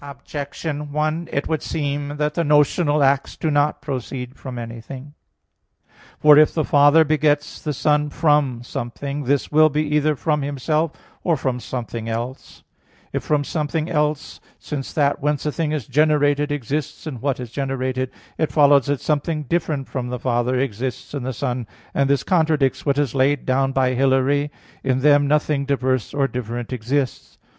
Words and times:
Objection 0.00 0.90
1: 0.90 1.28
It 1.30 1.48
would 1.48 1.60
seem 1.60 2.16
that 2.16 2.32
the 2.32 2.42
notional 2.44 3.04
acts 3.04 3.36
do 3.36 3.50
not 3.50 3.82
proceed 3.82 4.34
from 4.34 4.58
anything. 4.58 5.12
For 6.18 6.38
if 6.38 6.54
the 6.54 6.64
Father 6.64 7.04
begets 7.04 7.60
the 7.60 7.74
Son 7.74 8.08
from 8.08 8.62
something, 8.62 9.24
this 9.24 9.52
will 9.52 9.68
be 9.68 9.82
either 9.94 10.16
from 10.16 10.40
Himself 10.40 10.92
or 11.22 11.36
from 11.36 11.60
something 11.60 12.08
else. 12.08 12.62
If 13.12 13.22
from 13.22 13.44
something 13.44 13.90
else, 13.90 14.40
since 14.58 14.94
that 14.94 15.20
whence 15.20 15.44
a 15.44 15.52
thing 15.52 15.72
is 15.72 15.86
generated 15.86 16.50
exists 16.50 17.06
in 17.06 17.20
what 17.20 17.38
is 17.38 17.50
generated, 17.50 18.10
it 18.38 18.50
follows 18.50 18.86
that 18.86 19.02
something 19.02 19.42
different 19.42 19.90
from 19.90 20.08
the 20.08 20.18
Father 20.18 20.58
exists 20.58 21.12
in 21.12 21.22
the 21.22 21.34
Son, 21.34 21.66
and 21.92 22.08
this 22.08 22.22
contradicts 22.22 22.86
what 22.86 22.96
is 22.96 23.14
laid 23.14 23.44
down 23.44 23.72
by 23.72 23.92
Hilary 23.92 24.44
(De 24.44 24.48
Trin. 24.48 24.48
vii) 24.48 24.88
that, 24.88 24.92
"In 24.94 25.00
them 25.00 25.26
nothing 25.26 25.66
diverse 25.66 26.14
or 26.14 26.26
different 26.26 26.72
exists." 26.72 27.36